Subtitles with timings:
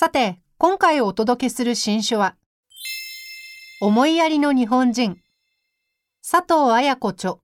[0.00, 2.36] さて今回お届けする新書は
[3.80, 5.18] 思いやりの日本人
[6.22, 7.38] 佐藤綾子著。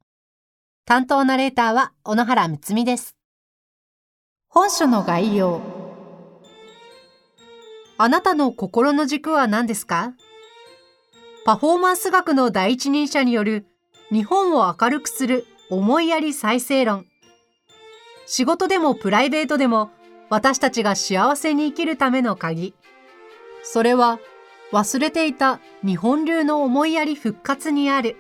[0.87, 3.17] 担当ナレーターは小野原睦美です。
[4.47, 5.61] 本書の概要。
[7.99, 10.13] あなたの心の軸は何ですか？
[11.45, 13.67] パフォーマンス学の第一人者による
[14.13, 17.05] 日本を明るくする思いやり再生論。
[18.27, 19.91] 仕事でもプライベートでも
[20.31, 22.75] 私たちが幸せに生きるための鍵。
[23.63, 24.19] それは
[24.73, 28.17] 忘れていた日本流の思いやり復活にある。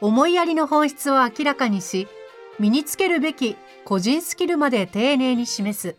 [0.00, 2.08] 思いやりの本質を明らかにし、
[2.58, 5.96] 身につけるべき個人スキルまで丁寧に示す。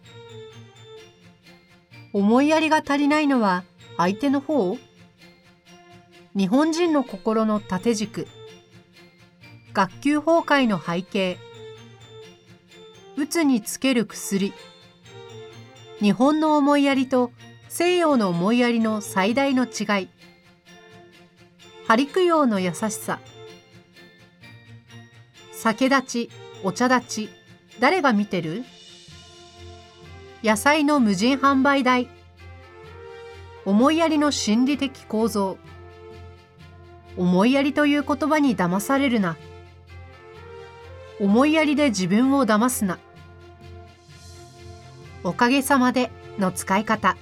[2.12, 3.64] 思いやりが足りないのは
[3.98, 4.78] 相手の方？
[6.36, 8.28] 日本人の心の縦軸。
[9.74, 11.38] 学級崩壊の背景。
[13.20, 14.54] うつにつける薬。
[16.00, 17.34] 日本の思いやりと
[17.68, 20.10] 西洋の思いやりの最大の違い。
[21.86, 23.20] 針供養の優しさ。
[25.52, 26.30] 酒立ち、
[26.64, 27.30] お茶立ち、
[27.82, 28.64] 誰が見てる？
[30.42, 32.08] 野菜の無人販売台。
[33.66, 35.58] 思いやりの心理的構造。
[37.18, 39.36] 思いやりという言葉に騙されるな。
[41.20, 42.98] 思いやりで自分を騙すな。
[45.22, 47.18] おかげさまでの使い方。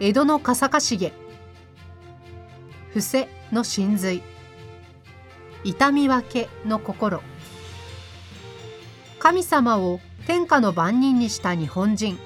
[0.00, 1.12] 江戸の笠かしげ
[2.88, 4.22] 伏せの真髄。
[5.62, 7.20] 痛み分けの心。
[9.18, 12.18] 神様を天下の番人にした日本人。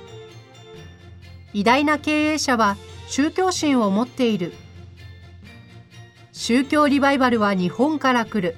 [1.52, 2.76] 偉大な経営者は
[3.08, 4.52] 宗教心を持っている。
[6.30, 8.56] 宗教リバイバルは日本から来る。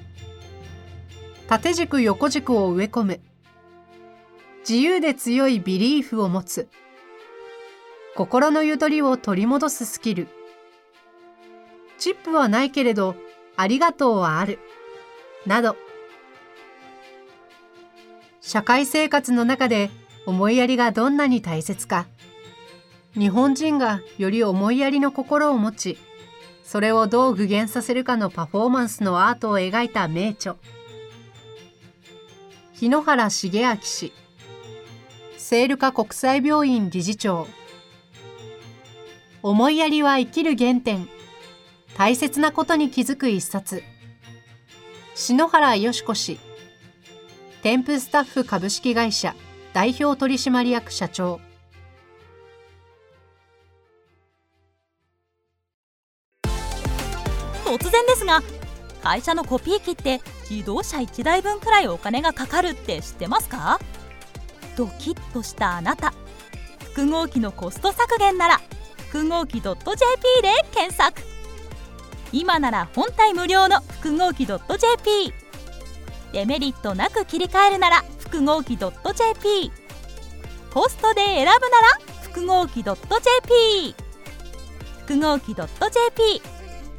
[1.47, 3.19] 縦軸横軸を植え込む。
[4.67, 6.69] 自由で強いビリーフを持つ。
[8.15, 10.27] 心のゆとりを取り戻すスキル。
[11.97, 13.15] チップはないけれど
[13.57, 14.59] ありがとうはある。
[15.45, 15.75] など。
[18.39, 19.89] 社会生活の中で
[20.25, 22.07] 思いやりがどんなに大切か。
[23.15, 25.97] 日本人がより思いやりの心を持ち
[26.63, 30.55] それをどう具現させるかのパフォーマンスのアートを描いた名著。
[32.73, 34.22] 日野原重明氏。
[35.53, 37.47] 聖ルカ国際病院理事長。
[39.43, 41.07] 思いやりは生きる原点。
[41.95, 43.83] 大切なことに気づく一冊。
[45.13, 46.39] 篠原よし子氏。
[47.61, 49.35] 添付スタッフ株式会社。
[49.73, 51.39] 代表取締役社長。
[57.63, 58.41] 突然ですが
[59.03, 63.79] 会社のコピー機って自動車1台分くらいお金がかかるって知ってますか？
[64.75, 66.13] ドキッとしたあなた。
[66.79, 68.61] 複合機のコスト削減なら
[68.97, 69.71] 複合機 .jp
[70.41, 71.21] で検索。
[72.31, 75.33] 今なら本体無料の複合機 .jp
[76.33, 79.71] デメリットなく切り替えるなら複合機 .jp
[80.73, 81.57] コストで選ぶなら
[82.23, 83.95] 複合機 .jp
[85.01, 86.41] 複合機 .jp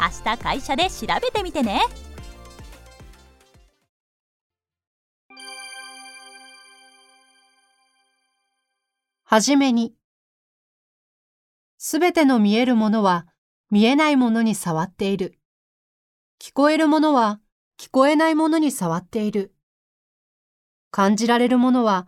[0.00, 1.82] 明日会社で調べてみてね。
[9.34, 9.92] はじめに。
[11.76, 13.26] すべての見えるものは
[13.68, 15.40] 見えないものに触っている。
[16.40, 17.40] 聞こえるものは
[17.76, 19.52] 聞こえないものに触っている。
[20.92, 22.06] 感じられるものは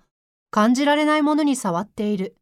[0.52, 2.36] 感じられないものに触っている。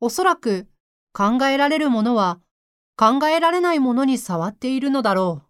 [0.00, 0.66] おそらく
[1.12, 2.40] 考えられるものは
[2.96, 5.44] 考えられないものに触っているのだろ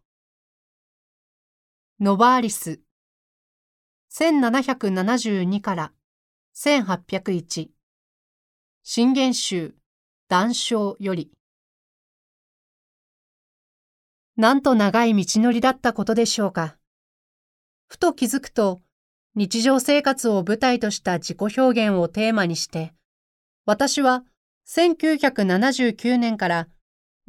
[1.99, 2.05] う。
[2.05, 2.79] ノバーリス
[4.13, 5.93] 1772から
[6.55, 7.76] 1801
[8.89, 9.75] 信玄集
[10.29, 11.33] 談笑より
[14.37, 16.77] なんと長い道のりだったことでしょうか。
[17.89, 18.83] ふと気づくと、
[19.35, 22.95] 日常生活を舞台とした自己表現をテーマにして、
[23.65, 24.23] 私は
[24.69, 26.69] 1979年から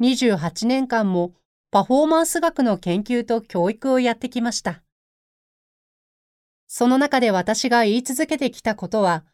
[0.00, 1.32] 28年間も
[1.72, 4.84] パフォーマンス学の研究と教育をやってきました。
[6.68, 9.24] その中で私が言い続けてきたことは、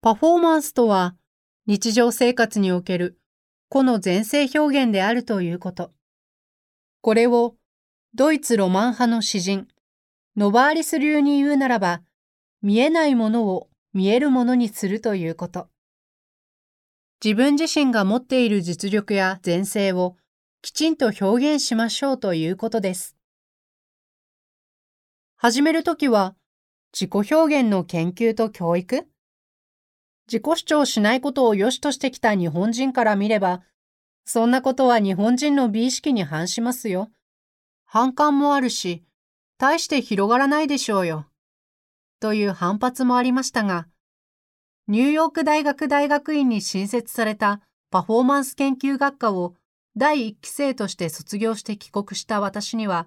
[0.00, 1.14] パフォーマンスとは
[1.66, 3.20] 日常生活における
[3.68, 5.92] 個の前世表現であるということ。
[7.00, 7.54] これを
[8.14, 9.68] ドイツロマン派の詩人、
[10.36, 12.02] ノバーリス流に言うならば、
[12.62, 15.68] 見えないものを見えるものにするということ。
[17.24, 20.16] 自分自身が持っている実力や前世を
[20.62, 23.16] きちんと表現しましょうということです。
[25.36, 26.34] 始めるときは
[26.92, 29.06] 自己表現の研究と教育
[30.32, 33.60] 自己主張しないことを良しとしてきた日本人から見れば、
[34.24, 37.10] そんなことは日本人の美意識に反しますよ。
[37.84, 39.04] 反感もあるし、
[39.58, 41.26] 大して広がらないでしょうよ。
[42.18, 43.88] という反発もありましたが、
[44.88, 49.54] ニューヨーク大学大学院に新設されたパフォーマンス研究学科を
[49.98, 53.06] 第一期生として卒業して帰国した私には、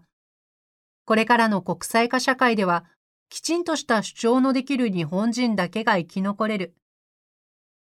[1.06, 2.86] これからの国際化社会では
[3.30, 6.76] きちんとした主張のできる日本人だけが生き残れる。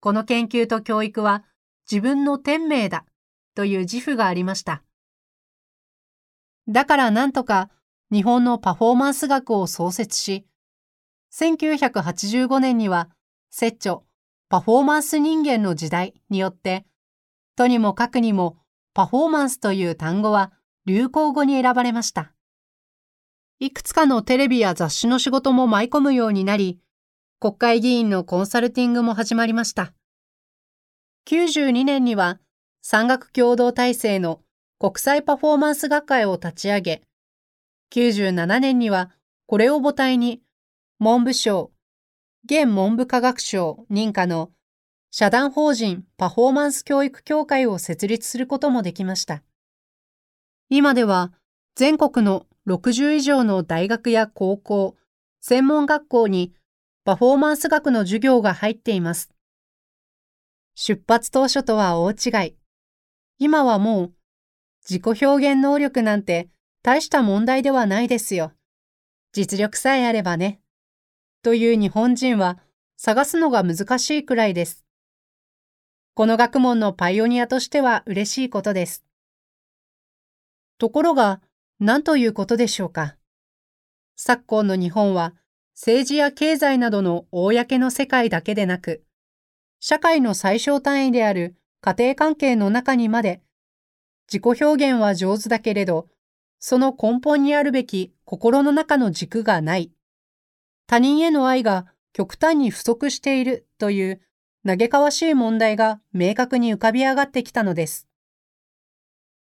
[0.03, 1.45] この研究と教育は
[1.89, 3.07] 自分の天命だ
[3.55, 4.83] という自負がありました。
[6.67, 7.71] だからなんとか
[8.11, 10.45] 日本のパフォーマンス学を創設し、
[11.33, 13.11] 1985年には、
[13.49, 14.03] 摂著、
[14.49, 16.85] パフォーマンス人間の時代によって、
[17.55, 18.59] とにもかくにも
[18.95, 20.51] パフォーマンスという単語は
[20.85, 22.33] 流行語に選ばれました。
[23.61, 26.81] いくつかのテレビや雑誌の仕事も舞い込むようになり、
[27.43, 29.93] 国会議員のコンサルティングも始まりました。
[31.27, 32.39] 92年には
[32.83, 34.43] 産学共同体制の
[34.79, 37.03] 国際パフォーマンス学会を立ち上げ、
[37.93, 39.11] 97年には
[39.47, 40.41] これを母体に
[41.01, 41.73] 文部省、
[42.45, 44.53] 現文部科学省認可の
[45.11, 49.43] 社団法人パフォーマンス教育協会を設立することもできました。
[50.69, 51.33] 今では
[51.75, 54.95] 全国の60以上の大学や高校、
[55.41, 56.55] 専門学校に
[57.05, 59.31] パフォーマンス学の授業が入っています。
[60.75, 62.57] 出発当初とは大違い。
[63.39, 64.13] 今はもう
[64.89, 66.49] 自己表現能力なんて
[66.83, 68.53] 大した問題ではないですよ。
[69.33, 70.61] 実力さえあればね。
[71.43, 72.59] という日本人は
[72.97, 74.85] 探すのが難しいくらいです。
[76.15, 79.05] この学問のパイオニアとしては嬉しいことです。
[80.79, 81.41] ところが、
[81.81, 83.17] 何ということでしょうか。
[84.15, 85.35] 昨今の日本は
[85.75, 89.05] 政治や経済などの公の世界だけでなく、
[89.81, 93.43] 社会の最小単位である家庭関係の中にまで
[94.33, 96.09] 自己表現は上手だけれど、
[96.59, 99.93] その根本にあるべき心の中の軸がない。
[100.87, 104.21] 他人への愛が極端に不足しているという
[104.65, 108.09] 嘆かわしい問題が明確に浮かび上がってきたのです。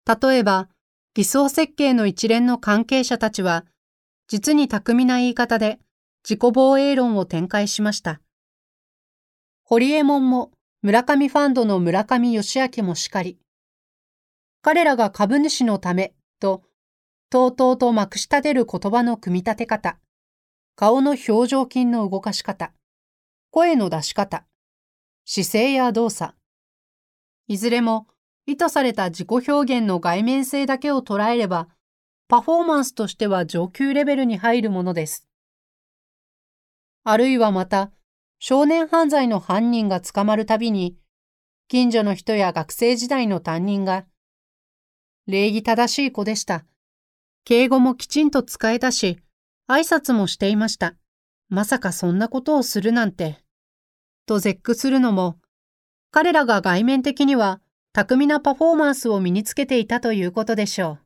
[0.05, 0.67] 例えば、
[1.13, 3.65] 偽装設計の一連の関係者たちは、
[4.27, 5.79] 実に巧みな言い方で
[6.23, 8.21] 自己防衛論を展開しました。
[9.63, 10.51] ホリエモンも
[10.81, 13.39] 村上ファンドの村上義明もしかり、
[14.61, 16.63] 彼らが株主のためと、
[17.29, 19.97] とうとうとまくし立てる言葉の組み立て方、
[20.75, 22.73] 顔の表情筋の動かし方、
[23.49, 24.45] 声の出し方、
[25.25, 26.35] 姿勢や動作、
[27.47, 28.07] いずれも
[28.45, 31.67] 意図された自己表現の外面性だけを捉えれば、
[32.27, 35.27] パフォーマンスとしては上級レベルに入るものです。
[37.03, 37.91] あるいはまた、
[38.39, 40.97] 少年犯罪の犯人が捕まるたびに、
[41.67, 44.05] 近所の人や学生時代の担任が、
[45.27, 46.65] 礼儀正しい子でした。
[47.43, 49.19] 敬語もきちんと使えたし、
[49.67, 50.95] 挨拶もしていました。
[51.49, 53.43] まさかそんなことをするなんて。
[54.25, 55.37] と絶句するのも、
[56.11, 57.61] 彼らが外面的には
[57.93, 60.99] 巧みなパフォーマンスを身につけていたということでしょう。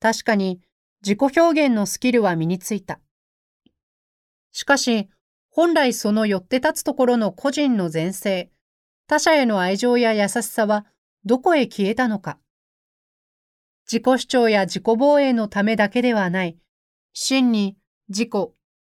[0.00, 0.60] 確かに
[1.02, 3.00] 自己表現のスキルは身についた。
[4.52, 5.08] しかし、
[5.50, 8.50] 本来その寄って立つところの個人の前世、
[9.06, 10.86] 他者への愛情や優しさは
[11.24, 12.38] どこへ消えたのか。
[13.90, 16.56] 自己主張や自己防衛のためだけではない、
[17.12, 17.76] 真に
[18.08, 18.30] 自己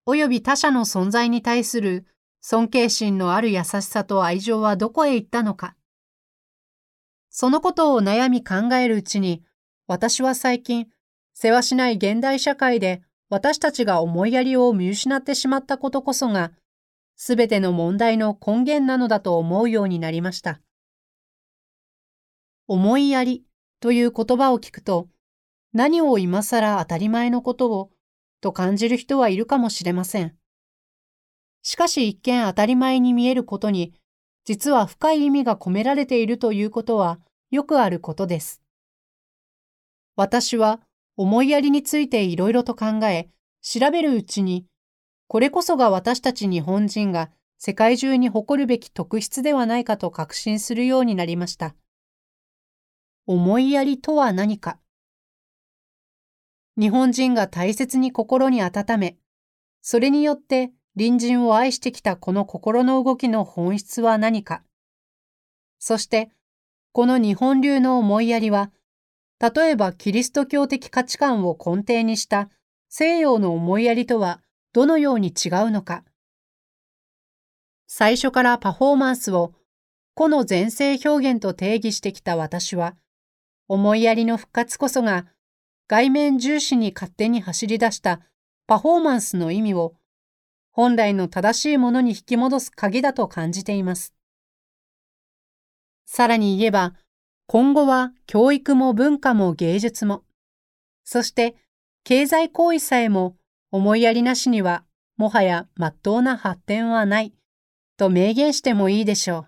[0.07, 2.07] 及び他者の存在に対する
[2.41, 5.77] 尊敬心のある優しさと愛情はどこへ行ったのか。
[7.31, 9.45] そのことを悩み考えるうちに、
[9.87, 10.89] 私は最近、
[11.35, 16.53] 世話しない現代社会で私たちが思いやりを見失ってしまったことこそが、
[17.17, 20.61] すべての問題の根源なのだと思うようになりました。
[22.67, 23.45] 思いやり
[23.81, 25.09] という言葉を聞くと、
[25.73, 27.91] 何を今更当たり前のことを
[28.41, 30.35] と感じる人はいるかもしれません。
[31.63, 33.95] しかし一見当たり前に見えることに、
[34.45, 37.21] 実は深い意味が込められているということは
[37.51, 38.63] よくあることです。
[40.17, 40.81] 私は
[41.19, 43.29] 思いやりについていろいろと考え、
[43.61, 44.67] 調べるうちに、
[45.27, 51.75] これこそが私たち日本人が世界中に誇るべき特質ではないかと確信するようになりました。
[53.27, 54.79] 思いやりとは何か
[56.79, 59.17] 日本人が大切に心に温め、
[59.83, 64.63] それによって隣人を愛してきたこの心の動きの本質は何か。
[65.81, 66.31] そして、
[66.93, 68.71] この日本流の思いやりは、
[69.41, 72.51] 例えばキリスト教的価値観を根底にした
[72.89, 74.41] 西洋の思いやりとは
[74.73, 76.05] どのように違うのか。
[77.87, 79.55] 最初からパフォーマンスを
[80.15, 82.97] 個の前世表現と定義してきた私は、
[83.69, 85.27] 思いやりの復活こそが
[85.87, 88.21] 外面重視に勝手に走り出した
[88.67, 89.95] パフォーマンスの意味を
[90.73, 94.13] 本来の正しいものに引き戻す鍵だと感じています。
[96.05, 96.95] さらに言えば、
[97.51, 100.23] 今後は教育も文化も芸術も、
[101.03, 101.57] そして
[102.05, 103.37] 経済行為さえも
[103.71, 104.85] 思いやりなしには
[105.17, 107.33] もはや真っ当な発展はない
[107.97, 109.47] と明言してもいいでしょう。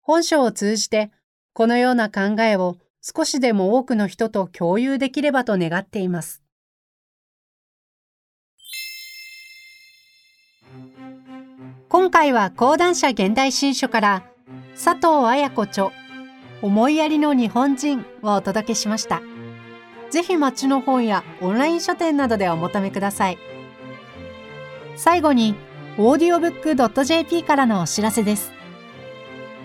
[0.00, 1.10] 本書を通じて
[1.54, 6.40] このような考えを少しでも多くの人と共有できればと願っています。
[11.88, 14.22] 今回は講談社現代新書から
[14.76, 15.90] 佐藤綾子著
[16.62, 19.20] 思いやりの日本人をお届けしました。
[20.10, 23.38] ぜひ街の本やオンライン書店などでお求めください。
[24.96, 25.54] 最後に、
[25.98, 28.52] オーディオブック .jp からのお知らせです。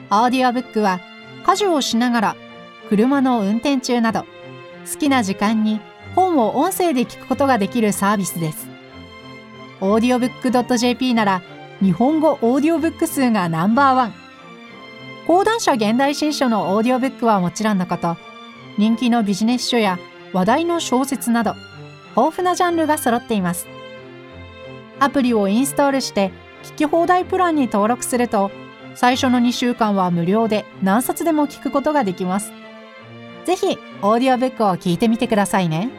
[0.10, 1.00] オーディオブックは
[1.46, 2.36] 家事をしながら、
[2.89, 4.22] 車の運転中など、
[4.92, 5.82] 好きな時間に
[6.16, 8.68] 本を音声で聞くことができるサービスです。
[9.82, 11.42] audiobook.jp なら、
[11.82, 14.26] 日本語オーディオブック数がナンバーワン。
[15.27, 18.15] 講談社現代新書のオーディオブックはもちろんのこと、
[18.77, 20.00] 人気のビジネス書や
[20.31, 21.53] 話題の小説など、
[22.15, 23.67] 豊富なジャンルが揃っています。
[25.01, 26.31] アプリをインストールして
[26.63, 28.51] 聞き放題プランに登録すると、
[28.96, 32.53] 最初の2週間は無料で何冊でも聞くことができます。
[33.43, 35.89] ぜひ、オーディオブックを聞いてみてくださいね。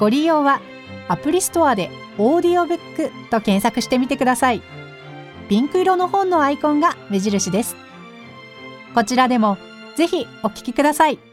[0.00, 0.60] ご利用は、
[1.06, 4.60] アプリストアでオーディオブックと検索してみてください。
[5.48, 7.76] ピンク色の本のアイコンが目印です。
[8.94, 9.58] こちらでも
[9.96, 11.31] ぜひお聞きください。